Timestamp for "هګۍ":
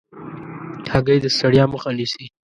0.91-1.17